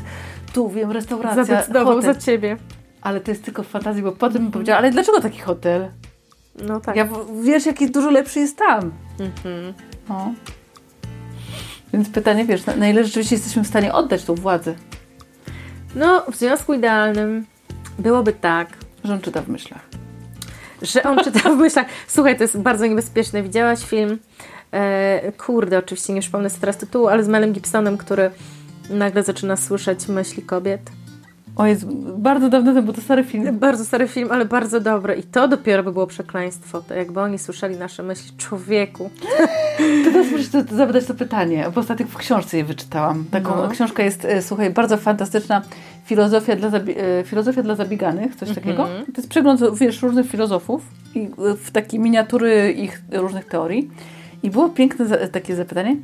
[0.53, 2.13] tu wiem, restauracja, Zadecydował hotel.
[2.13, 2.57] za ciebie.
[3.01, 5.87] Ale to jest tylko w fantazji, bo potem mi powiedziała, ale dlaczego taki hotel?
[6.67, 6.95] No tak.
[6.95, 7.07] Ja,
[7.43, 8.91] wiesz, jaki dużo lepszy jest tam.
[9.19, 9.73] Mhm.
[10.09, 10.33] No.
[11.93, 14.75] Więc pytanie, wiesz, na, na ile rzeczywiście jesteśmy w stanie oddać tą władzę,
[15.95, 17.45] No, w związku idealnym
[17.99, 18.67] byłoby tak,
[19.03, 19.81] że on czyta w myślach.
[20.81, 21.87] że on czyta w myślach.
[22.07, 23.43] Słuchaj, to jest bardzo niebezpieczne.
[23.43, 24.19] Widziałaś film,
[24.71, 28.31] e, kurde, oczywiście nie przypomnę sobie teraz tytułu, ale z Melem Gibsonem, który
[28.89, 30.81] nagle zaczyna słyszeć myśli kobiet.
[31.55, 31.85] O jest
[32.17, 33.59] bardzo dawno temu, bo to stary film.
[33.59, 35.15] Bardzo stary film, ale bardzo dobry.
[35.15, 36.81] I to dopiero by było przekleństwo.
[36.81, 39.09] To jakby oni słyszeli nasze myśli człowieku.
[40.05, 43.25] To teraz muszę zadać to pytanie, bo ostatnio w książce je wyczytałam.
[43.31, 43.67] Taką No.
[43.69, 45.61] książka jest, e, słuchaj, bardzo fantastyczna
[46.05, 48.83] filozofia dla, e, filozofia dla zabieganych, coś takiego.
[48.83, 50.81] To jest przegląd, wiesz, różnych filozofów
[51.15, 53.89] i e, w takie miniatury ich różnych teorii.
[54.43, 55.95] I było piękne takie zapytanie,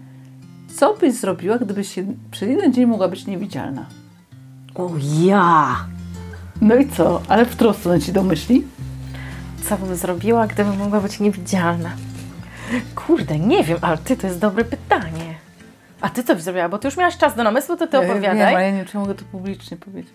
[0.76, 3.86] co byś zrobiła, gdybyś się przez jeden dzień mogła być niewidzialna?
[4.78, 4.90] O
[5.26, 5.76] ja!
[6.62, 7.22] No i co?
[7.28, 8.64] Ale w którą stronę ci domyśli?
[9.70, 11.90] Co bym zrobiła, gdybym mogła być niewidzialna?
[12.96, 15.36] Kurde, nie wiem, ale ty, to jest dobre pytanie.
[16.02, 16.70] A ty co byś zrobiła?
[16.70, 18.56] Bo ty już miałaś czas do namysłu, to ty Ja Wiem, opowiadaj.
[18.56, 20.14] ale ja nie wiem, czy mogę to publicznie powiedzieć.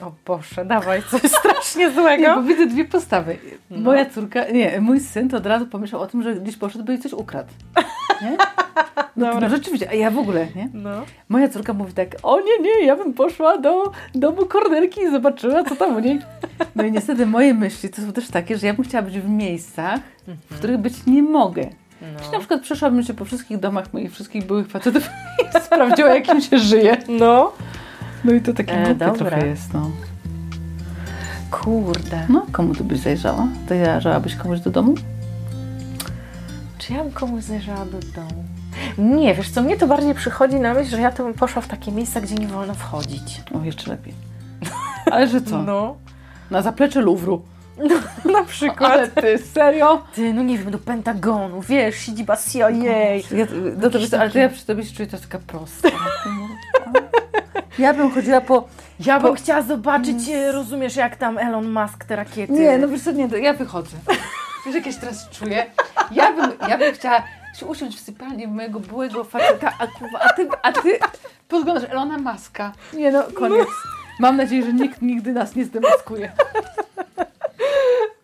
[0.00, 2.42] O Boże, dawaj, coś strasznie Nie, bo złego.
[2.42, 3.36] widzę dwie postawy.
[3.70, 3.78] No.
[3.80, 6.92] Moja córka, nie, mój syn to od razu pomyślał o tym, że gdzieś poszedł, by
[6.92, 7.48] jej coś ukradł.
[8.22, 8.36] Nie?
[9.16, 10.68] No, no rzeczywiście, a ja w ogóle, nie?
[10.74, 10.90] No.
[11.28, 15.64] Moja córka mówi tak, o nie, nie, ja bym poszła do domu Kornelki i zobaczyła,
[15.64, 16.20] co tam u niej.
[16.76, 19.28] No i niestety moje myśli to są też takie, że ja bym chciała być w
[19.28, 20.00] miejscach,
[20.50, 21.62] w których być nie mogę.
[22.00, 22.38] Czyli na No.
[22.38, 25.10] przykład przeszłabym się po wszystkich domach moich wszystkich byłych facetów
[25.56, 26.96] i sprawdziła, jak im się żyje.
[27.08, 27.52] no.
[28.24, 29.90] No i to takie E, głupie trochę jest, no.
[31.50, 32.26] Kurde.
[32.28, 33.46] No, komu ty byś zajrzała?
[33.68, 34.94] Zajrzałabyś komuś do domu?
[36.78, 38.44] Czy ja bym komuś zajrzała do domu?
[38.98, 41.68] Nie, wiesz co, mnie to bardziej przychodzi na myśl, że ja to bym poszła w
[41.68, 43.42] takie miejsca, gdzie nie wolno wchodzić.
[43.54, 44.14] O, jeszcze lepiej.
[45.10, 45.62] Ale że co?
[45.72, 45.96] No.
[46.50, 47.42] Na zaplecze Luwru.
[48.32, 48.92] Na przykład.
[48.92, 50.02] Ale ty, serio?
[50.14, 52.68] Ty, no nie wiem, do Pentagonu, wiesz, siedziba CIA.
[52.70, 53.46] Ja,
[53.82, 55.88] no to ale to ja przy tobie się czuję to jest taka prosta.
[57.78, 58.68] Ja bym chodziła po...
[59.06, 62.52] Ja bym Po- chciała zobaczyć, e, rozumiesz, jak tam Elon Musk te rakiety.
[62.52, 63.96] Nie, no wiesz co, nie, ja wychodzę.
[64.66, 65.66] Wiesz, jak ja się teraz czuję?
[66.10, 67.22] Ja bym, ja bym chciała
[67.58, 69.86] się usiąść w sypialni mojego byłego faceta, a,
[70.32, 70.98] ty, a ty
[71.48, 72.72] podglądasz Elona Maska.
[72.92, 73.68] Nie no, koniec.
[74.20, 76.32] Mam nadzieję, że nikt nigdy nas nie zdemaskuje.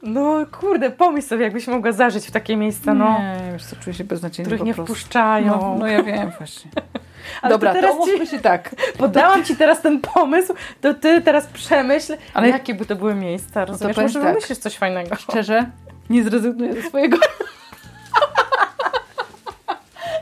[0.03, 3.19] No kurde, pomyśl sobie, jakbyś mogła zażyć w takie miejsca, no.
[3.19, 5.47] Nie, wiesz co, czuję się beznadziejnie Których nie wpuszczają.
[5.47, 6.71] No, no ja wiem właśnie.
[7.43, 8.75] Ale Dobra, to to teraz umówmy się tak.
[8.99, 13.65] Podałam Ci teraz ten pomysł, to Ty teraz przemyśl, Ale- jakie by to były miejsca,
[13.65, 13.95] rozumiesz?
[13.97, 14.29] powiem Może tak.
[14.29, 15.17] wymyślisz coś fajnego.
[15.17, 15.67] Szczerze,
[16.11, 17.17] nie zrezygnuję ze swojego.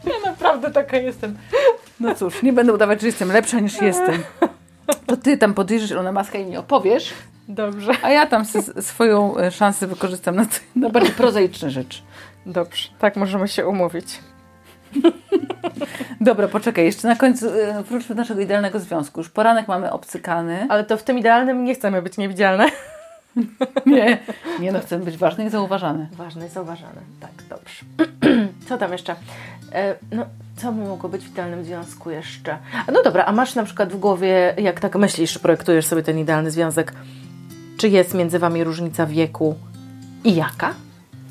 [0.05, 1.37] Ja naprawdę taka jestem.
[2.01, 4.23] No cóż, nie będę udawać, że jestem lepsza niż jestem.
[5.07, 7.15] To ty tam podejrzysz Elona Maska i mi opowiesz,
[7.49, 7.93] Dobrze.
[8.03, 8.45] a ja tam
[8.81, 12.03] swoją e, szansę wykorzystam na, na bardziej prozaiczne rzeczy.
[12.47, 14.21] Dobrze, tak możemy się umówić.
[16.21, 19.21] Dobra, poczekaj, jeszcze na końcu e, wróćmy do naszego idealnego związku.
[19.21, 20.67] Już poranek mamy obcykany.
[20.69, 22.67] Ale to w tym idealnym nie chcemy być niewidzialne.
[23.87, 24.19] Nie,
[24.61, 26.07] nie no, chcemy być ważne i zauważane.
[26.13, 27.01] Ważne i zauważane.
[27.21, 27.85] Tak, dobrze.
[28.69, 29.17] Co tam jeszcze?
[29.73, 32.59] E, no, co by mogło być w idealnym związku jeszcze?
[32.93, 36.51] No dobra, a masz na przykład w głowie, jak tak myślisz, projektujesz sobie ten idealny
[36.51, 36.93] związek,
[37.77, 39.57] czy jest między Wami różnica wieku
[40.25, 40.75] i jaka?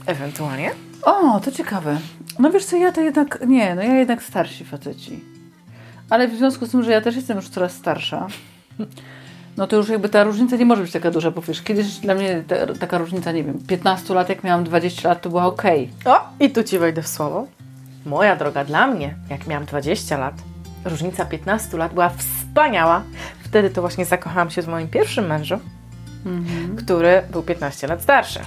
[0.05, 0.71] Ewentualnie?
[1.03, 1.97] O, to ciekawe.
[2.39, 5.19] No wiesz co, ja to jednak, nie, no ja jednak starsi faceci.
[6.09, 8.27] Ale w związku z tym, że ja też jestem już coraz starsza,
[9.57, 12.15] no to już jakby ta różnica nie może być taka duża, bo wiesz, kiedyś dla
[12.15, 15.89] mnie ta, taka różnica, nie wiem, 15 lat, jak miałam 20 lat, to była okej.
[16.05, 17.47] O, i tu Ci wejdę w słowo.
[18.05, 20.33] Moja droga, dla mnie, jak miałam 20 lat,
[20.85, 23.03] różnica 15 lat była wspaniała.
[23.43, 25.27] Wtedy to właśnie zakochałam się w moim pierwszym
[26.25, 28.39] mężu, który był 15 lat starszy.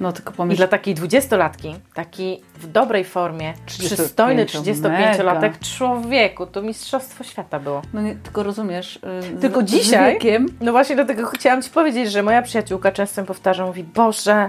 [0.00, 5.58] No tylko I pomyśl, dla takiej 20-latki, taki w dobrej formie, 35, przystojny 35-latek mega.
[5.76, 7.82] człowieku, to mistrzostwo świata było.
[7.92, 8.98] no nie, tylko rozumiesz,
[9.32, 10.10] yy, Tylko z, dzisiaj?
[10.10, 14.48] Z wiekiem, No właśnie dlatego chciałam Ci powiedzieć, że moja przyjaciółka często powtarza, mówi, Boże,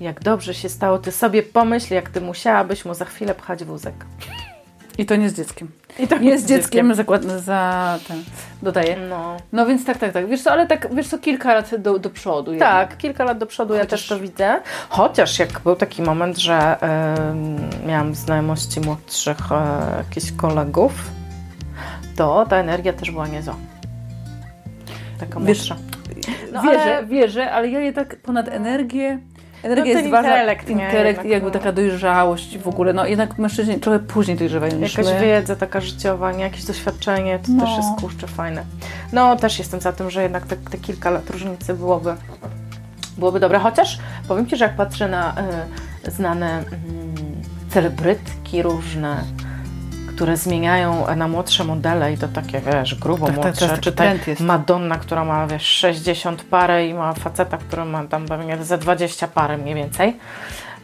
[0.00, 3.94] jak dobrze się stało, Ty sobie pomyśl, jak Ty musiałabyś mu za chwilę pchać wózek.
[4.98, 5.70] I to nie z dzieckiem.
[5.98, 8.24] I to Nie z dzieckiem, zakład, za ten,
[8.62, 8.96] dodaję.
[9.08, 9.36] No.
[9.52, 10.28] No więc tak, tak, tak.
[10.28, 12.56] Wiesz co, ale tak, wiesz co, kilka lat do, do przodu.
[12.58, 14.60] Tak, kilka lat do przodu ja Chociaż- też to widzę.
[14.88, 16.76] Chociaż jak był taki moment, że
[17.86, 20.92] miałam znajomości młodszych e, jakichś kolegów,
[22.16, 23.56] to ta energia też była niezła.
[25.20, 25.76] Taka Wiesz, młodsza.
[26.52, 29.18] No, wierzę, ale- wierzę, ale ja je tak ponad energię.
[29.62, 30.30] Energia No jest ten ważna.
[30.30, 30.72] intelekt, nie?
[30.84, 31.52] intelekt Jednak, jakby no.
[31.52, 32.92] taka dojrzałość w ogóle.
[32.92, 35.20] No jednak mężczyźni trochę później dojrzewają niż Jakaś my.
[35.20, 36.42] wiedza taka życiowa, nie?
[36.44, 37.64] jakieś doświadczenie, to No.
[37.66, 38.64] też jest kurczę fajne.
[39.12, 42.14] No też jestem za tym, że jednak te, te kilka lat różnicy byłoby,
[43.18, 43.58] byłoby dobre.
[43.58, 45.34] Chociaż powiem Ci, że jak patrzę na
[46.06, 46.64] y, znane mm,
[47.70, 49.24] celebrytki różne,
[50.20, 53.92] które zmieniają na młodsze modele i to takie, wiesz, grubo Tak, tak, młodsze, tak, czy
[53.92, 54.40] taki ta trend jest.
[54.40, 59.28] Madonna, która ma, wiesz, 60 parę i ma faceta, który ma tam pewnie ze 20
[59.28, 60.16] parę mniej więcej,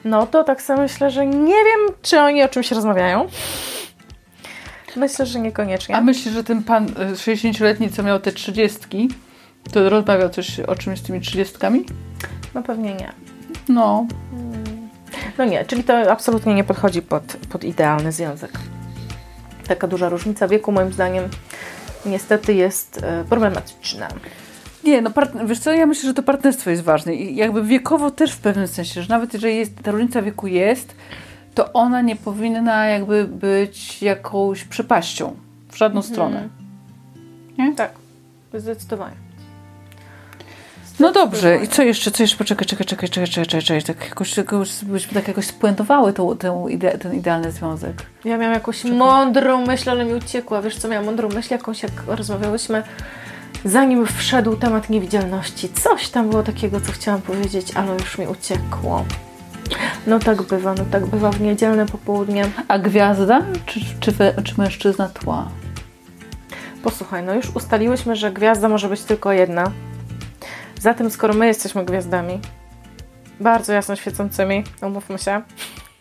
[0.04, 3.28] no to tak sobie myślę, że nie wiem, czy oni o czymś rozmawiają.
[4.96, 5.96] Myślę, że niekoniecznie.
[5.96, 9.08] A myślisz, że ten pan y, 60-letni, co miał te trzydziestki,
[9.72, 11.86] to rozmawiał coś o czymś z tymi trzydziestkami?
[12.54, 13.12] No pewnie nie.
[13.68, 14.06] No.
[15.38, 18.50] No nie, czyli to absolutnie nie podchodzi pod, pod idealny związek.
[19.68, 21.24] Taka duża różnica wieku moim zdaniem
[22.06, 24.08] niestety jest e, problematyczna.
[24.84, 28.10] Nie, no part- wiesz co, ja myślę, że to partnerstwo jest ważne i jakby wiekowo
[28.10, 30.94] też w pewnym sensie, że nawet jeżeli jest, ta różnica wieku jest,
[31.54, 35.36] to ona nie powinna jakby być jakąś przepaścią
[35.68, 36.48] w żadną stronę.
[37.76, 37.90] Tak,
[38.54, 39.25] zdecydowanie.
[41.00, 43.82] No dobrze, i co jeszcze, co jeszcze, poczekaj, czekaj, czekaj, czekaj, czekaj, czekaj, czekaj.
[43.96, 48.02] tak jakoś, jakoś byśmy tak jakoś spuentowały tą, tą ide- ten idealny związek.
[48.24, 50.62] Ja miałam jakąś mądrą myśl, ale mi uciekła.
[50.62, 52.82] Wiesz co, miałam mądrą myśl jakąś, jak rozmawiałyśmy,
[53.64, 55.68] zanim wszedł temat niewidzialności.
[55.68, 59.04] Coś tam było takiego, co chciałam powiedzieć, ale już mi uciekło.
[60.06, 62.44] No tak bywa, no tak bywa w niedzielne popołudnie.
[62.68, 64.12] A gwiazda, czy, czy,
[64.44, 65.48] czy mężczyzna tła?
[66.82, 69.70] Posłuchaj, no już ustaliłyśmy, że gwiazda może być tylko jedna.
[70.86, 72.40] Zatem, skoro my jesteśmy gwiazdami,
[73.40, 75.42] bardzo jasno świecącymi, umówmy się,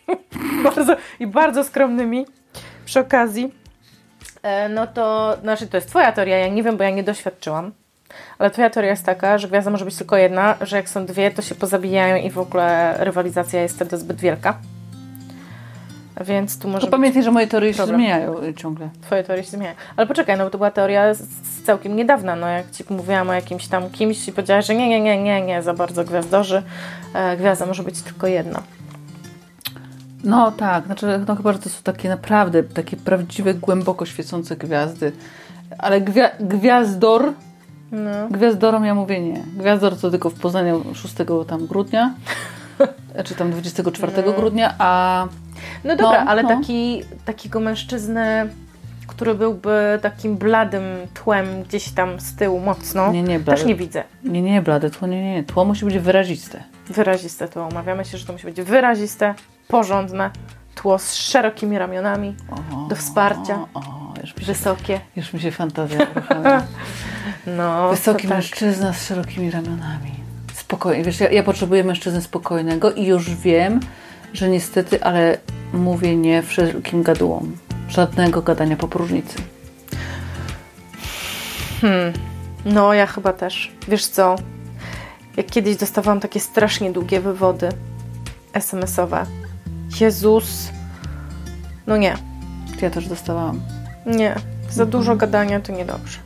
[0.64, 2.26] bardzo, i bardzo skromnymi
[2.84, 3.54] przy okazji,
[4.42, 7.72] e, no to, znaczy to jest Twoja teoria, ja nie wiem, bo ja nie doświadczyłam,
[8.38, 11.30] ale Twoja teoria jest taka, że gwiazda może być tylko jedna, że jak są dwie,
[11.30, 14.58] to się pozabijają i w ogóle rywalizacja jest wtedy zbyt wielka.
[16.24, 16.90] Więc tu może być...
[16.90, 17.98] pamiętaj, że moje teorie się Problem.
[18.00, 18.88] zmieniają y, ciągle.
[19.02, 19.74] Twoje teorie się zmieniają.
[19.96, 23.28] Ale poczekaj, no bo to była teoria z, z całkiem niedawna, no jak Ci mówiłam
[23.30, 26.62] o jakimś tam kimś i powiedziałaś, że nie, nie, nie, nie, nie, za bardzo gwiazdorzy.
[27.14, 28.62] E, gwiazda może być tylko jedna.
[30.24, 35.12] No tak, znaczy no chyba, że to są takie naprawdę, takie prawdziwe, głęboko świecące gwiazdy.
[35.78, 37.32] Ale gwia gwiazdor,
[37.92, 38.28] No.
[38.30, 39.42] gwiazdorom ja mówię nie.
[39.56, 41.14] Gwiazdor to tylko w Poznaniu 6
[41.48, 42.14] tam grudnia,
[43.24, 45.26] czy tam 24 grudnia, a
[45.84, 46.48] No dobra, No, ale no.
[46.48, 48.46] taki, takiego mężczyznę,
[49.06, 50.82] który byłby takim bladym
[51.14, 53.56] tłem gdzieś tam z tyłu mocno, nie, nie, blade.
[53.58, 54.04] też nie widzę.
[54.24, 56.62] Nie, nie, blade, tło nie, nie, tło musi być wyraziste.
[56.88, 57.68] Wyraziste tło.
[57.70, 59.34] Umawiamy się, że to musi być wyraziste,
[59.68, 60.30] porządne,
[60.74, 63.58] tło z szerokimi ramionami, O, Do wsparcia.
[63.74, 63.80] O,
[64.22, 65.00] już, mi się, wysokie.
[65.16, 65.98] już mi się fantazja.
[67.46, 68.36] No, Wysoki tak.
[68.36, 70.12] mężczyzna z szerokimi ramionami.
[70.54, 71.04] Spokojnie.
[71.04, 73.80] Wiesz, ja, ja potrzebuję mężczyzny spokojnego i już wiem,
[74.36, 75.38] że niestety, ale
[75.72, 77.56] mówię nie wszelkim gadułom.
[77.88, 79.38] Żadnego gadania po próżnicy.
[81.80, 82.12] Hmm.
[82.64, 83.72] No, ja chyba też.
[83.88, 84.36] Wiesz co?
[85.36, 87.68] Jak kiedyś dostawałam takie strasznie długie wywody
[88.52, 89.26] SMS-owe.
[90.00, 90.68] Jezus.
[91.86, 92.16] No nie,
[92.82, 93.60] Ja też dostałam.
[94.06, 94.34] nie.
[94.70, 96.18] Za dużo gadania to niedobrze.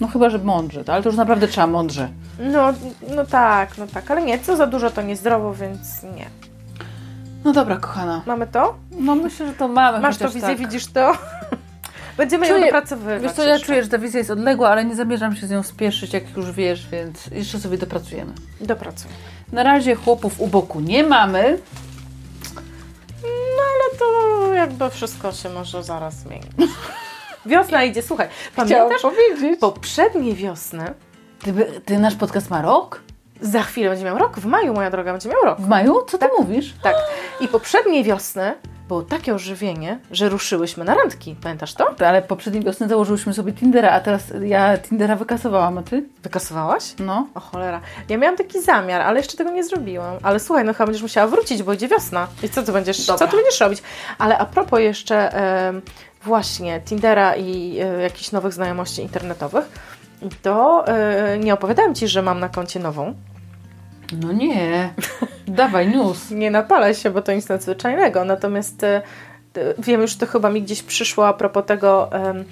[0.00, 2.08] No chyba, że mądrze, ale to już naprawdę trzeba mądrze.
[2.38, 2.72] No,
[3.16, 6.26] no tak, no tak, ale nie, co za dużo to niezdrowo, więc nie.
[7.44, 8.22] No dobra, kochana.
[8.26, 8.74] Mamy to?
[8.90, 10.00] No myślę, że to mamy.
[10.00, 10.58] Masz to wizję, tak.
[10.58, 11.12] widzisz to?
[12.16, 13.22] Będziemy ją Czuję- dopracowywać.
[13.22, 15.62] Wiesz co, ja czuję, że ta wizja jest odległa, ale nie zamierzam się z nią
[15.62, 18.32] spieszyć, jak już wiesz, więc jeszcze sobie dopracujemy.
[18.60, 19.10] Dopracuj.
[19.52, 21.58] Na razie chłopów u boku nie mamy.
[23.22, 26.52] No ale to jakby wszystko się może zaraz zmienić.
[27.46, 28.28] Wiosna idzie, słuchaj.
[28.56, 29.60] Pamiętasz powiedzieć.
[29.60, 30.94] poprzedniej wiosny?
[31.42, 31.52] Ty,
[31.84, 33.00] ty nasz podcast ma rok?
[33.42, 35.60] Za chwilę będzie miał rok, w maju moja droga będzie miał rok.
[35.60, 36.02] W maju?
[36.08, 36.74] Co ty mówisz?
[36.82, 36.94] Tak.
[37.40, 38.54] I poprzedniej wiosny
[38.88, 41.36] było takie ożywienie, że ruszyłyśmy na randki.
[41.42, 41.94] Pamiętasz to?
[42.06, 46.04] Ale poprzedniej wiosny założyłyśmy sobie Tindera, a teraz ja Tindera wykasowałam, a ty?
[46.22, 46.94] Wykasowałaś?
[46.98, 47.26] No.
[47.34, 47.80] O cholera.
[48.08, 50.16] Ja miałam taki zamiar, ale jeszcze tego nie zrobiłam.
[50.22, 52.26] Ale słuchaj, no chyba będziesz musiała wrócić, bo idzie wiosna.
[52.42, 53.26] I co ty będziesz, Dobra.
[53.26, 53.82] co ty będziesz robić?
[54.18, 55.32] Ale a propos jeszcze
[56.24, 59.64] właśnie Tindera i e, jakichś nowych znajomości internetowych,
[60.42, 63.14] to e, nie opowiadałam Ci, że mam na koncie nową.
[64.20, 64.90] No nie.
[65.48, 66.30] Dawaj, news.
[66.42, 68.24] Nie napalaj się, bo to nic nadzwyczajnego.
[68.24, 69.02] Natomiast e,
[69.78, 72.44] wiem, już to chyba mi gdzieś przyszło a propos tego em,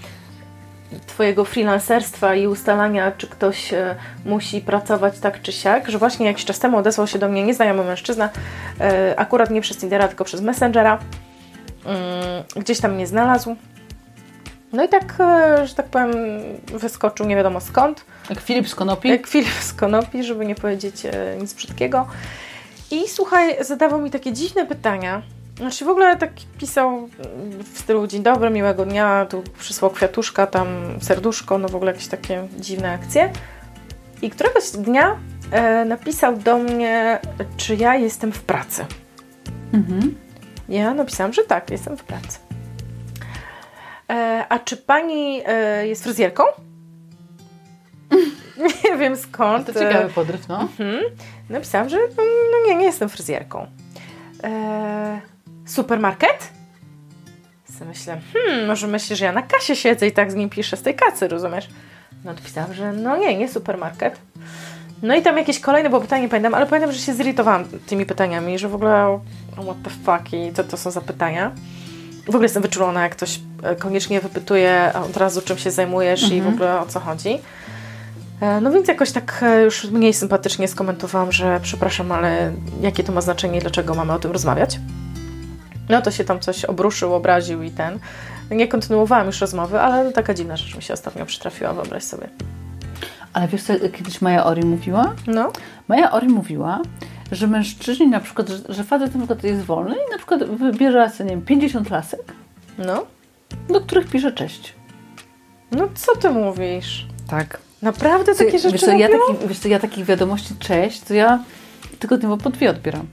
[1.07, 6.44] Twojego freelancerstwa i ustalania, czy ktoś e, musi pracować tak czy siak, że właśnie jakiś
[6.44, 8.31] czas temu odesłał się do mnie nieznajomy mężczyzna,
[8.81, 10.99] e, akurat nie przez Tindera, tylko przez Messengera.
[11.85, 13.57] Mm, gdzieś tam mnie znalazł.
[14.73, 16.13] No i tak, e, że tak powiem,
[16.75, 18.05] wyskoczył nie wiadomo skąd.
[18.31, 19.09] Jak Filip z Konopi?
[19.09, 22.07] Jak Filip z Konopi, żeby nie powiedzieć e, nic brzydkiego.
[22.91, 25.23] I słuchaj, zadawał mi takie dziwne pytania.
[25.57, 27.09] Znaczy w ogóle tak pisał
[27.73, 30.67] w stylu dzień dobry, miłego dnia, tu przysłał kwiatuszka, tam
[31.01, 33.33] serduszko, no w ogóle jakieś takie dziwne akcje.
[34.23, 35.17] I któregoś dnia
[35.51, 37.19] e, napisał do mnie,
[37.57, 38.87] czy ja jestem w pracy.
[39.73, 40.15] Mhm.
[40.69, 42.50] Ja napisałam, że tak, jestem w pracy.
[44.11, 46.44] E, a czy pani e, jest fryzjerką?
[48.85, 49.66] nie wiem skąd.
[49.66, 50.61] To ciekawy podryw, no.
[50.61, 51.01] Mhm.
[51.51, 53.66] Napisałam, że no nie, nie jestem fryzjerką.
[54.44, 55.20] E,
[55.66, 56.51] supermarket?
[57.79, 60.77] Sobie myślę, hmm, może myślisz, że ja na kasie siedzę i tak z nim piszę
[60.77, 61.68] z tej kacy, rozumiesz?
[62.25, 64.20] No odpisałam, że no nie, nie supermarket.
[65.03, 68.07] No i tam jakieś kolejne było pytanie, nie pamiętam, ale pamiętam, że się zirytowałam tymi
[68.07, 69.20] pytaniami, że w ogóle
[69.53, 71.53] what the fuck i co to są za pytania.
[72.27, 76.43] W ogóle jestem wyczulona, jak ktoś e, koniecznie wypytuje od razu, czym się zajmujesz i
[76.43, 77.39] w ogóle o co chodzi.
[78.41, 83.13] E, No więc jakoś tak e, już mniej sympatycznie skomentowałam, że przepraszam, ale jakie to
[83.13, 84.79] ma znaczenie i dlaczego mamy o tym rozmawiać?
[85.89, 87.99] No to się tam coś obruszył, obraził i ten.
[88.51, 92.29] Nie kontynuowałam już rozmowy, ale no taka dziwna rzecz mi się ostatnio przytrafiła, wyobraź sobie.
[93.33, 95.15] Ale wiesz co, kiedyś Maja Ori mówiła?
[95.27, 95.53] No,
[95.89, 96.81] Maja Ori mówiła,
[97.33, 101.11] że mężczyźni na przykład, że, że facet na przykład jest wolny i na przykład wybierze
[101.11, 102.35] sobie, nie wiem, 50 lasek,
[102.79, 103.07] no,
[103.69, 104.75] do których pisze cześć.
[105.73, 107.07] no co ty mówisz?
[107.29, 107.61] Tak.
[107.83, 111.45] Naprawdę takie rzeczy wiesz co, ja, taki, wiesz co, ja takich wiadomości cześć, to ja
[111.99, 113.07] tygodniowo po dwie odbieram.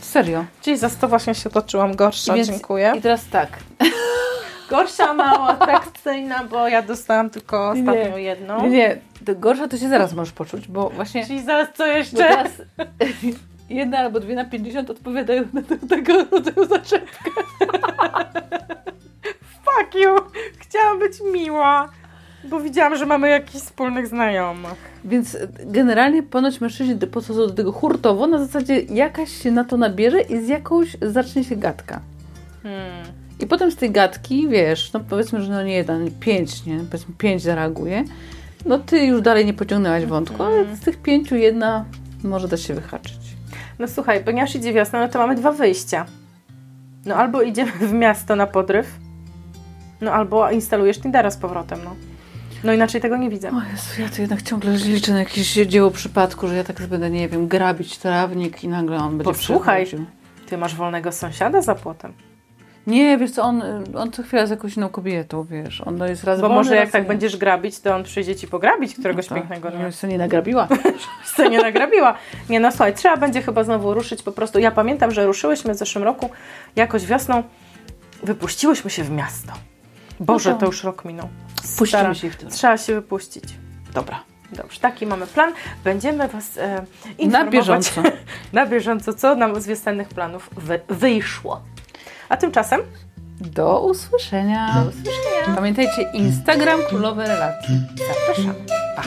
[0.00, 0.44] Serio.
[0.62, 2.92] Czyli za to właśnie się toczyłam gorsza, Więc- dziękuję.
[2.98, 3.48] I teraz tak.
[4.70, 7.80] Gorsza, mało atrakcyjna, bo ja dostałam tylko Nie.
[7.80, 8.62] ostatnią jedną.
[8.62, 8.98] Nie, nie,
[9.34, 12.16] gorsza to się zaraz możesz poczuć, bo właśnie Czyli zaraz co jeszcze?
[12.16, 12.48] teraz
[13.70, 17.18] jedna albo dwie na 50 odpowiadają na te- tego rodzaju zaczepkę.
[19.64, 20.16] Fuck you!
[20.58, 21.88] Chciałam być miła,
[22.44, 24.90] bo widziałam, że mamy jakichś wspólnych znajomych.
[25.04, 30.20] Więc generalnie ponoć mężczyźni podchodzą do tego hurtowo, na zasadzie jakaś się na to nabierze
[30.20, 32.00] i z jakąś zacznie się gadka.
[32.62, 33.04] Hmm.
[33.40, 36.78] I potem z tej gadki, wiesz, no powiedzmy, że no nie jeden, pięć, nie?
[36.78, 38.04] Powiedzmy pięć zareaguje.
[38.66, 41.84] No ty już dalej nie pociągnęłaś wątku, ale z tych pięciu jedna
[42.24, 43.18] może da się wyhaczyć.
[43.78, 46.06] No słuchaj, ponieważ idzie wiosna, no to mamy dwa wyjścia.
[47.06, 48.98] No albo idziemy w miasto na podryw,
[50.00, 51.96] no albo instalujesz Tindera z powrotem, no.
[52.64, 53.48] No inaczej tego nie widzę.
[53.50, 57.10] O Jezu, ja to jednak ciągle liczę na jakieś dzieło przypadku, że ja tak będę,
[57.10, 59.86] nie wiem, grabić trawnik i nagle on będzie Posłuchaj.
[60.46, 62.12] Ty masz wolnego sąsiada za płotem.
[62.90, 63.62] Nie, wiesz co, on,
[63.96, 66.90] on co chwila z jakąś inną kobietą, wiesz, on jest raz Bo wolny, może jak
[66.90, 67.08] tak nie.
[67.08, 69.80] będziesz grabić, to on przyjdzie ci pograbić któregoś No tak, pięknego dnia.
[69.80, 70.68] żebyś sobie nie nagrabiła.
[71.36, 72.14] co nie nagrabiła.
[72.48, 74.58] Nie no słuchaj, trzeba będzie chyba znowu ruszyć po prostu.
[74.58, 76.30] Ja pamiętam, że ruszyłyśmy w zeszłym roku
[76.76, 77.42] jakoś wiosną,
[78.22, 79.52] wypuściłyśmy się w miasto.
[80.20, 81.28] Boże, No to- to już rok minął.
[81.78, 82.48] Puścimy się w tym.
[82.50, 83.44] Trzeba się wypuścić.
[83.94, 84.20] Dobra.
[84.52, 85.52] Dobrze, taki mamy plan.
[85.84, 86.84] Będziemy Was e, Na
[87.18, 88.02] informować bieżąco.
[88.52, 91.60] na bieżąco, co nam z wiosennych planów wy, wyszło.
[92.30, 92.80] A tymczasem
[93.40, 94.74] Do usłyszenia.
[94.74, 95.56] do usłyszenia.
[95.56, 97.80] Pamiętajcie, Instagram Królowe Relacje.
[98.08, 98.54] Zapraszamy.
[98.96, 99.02] Pa.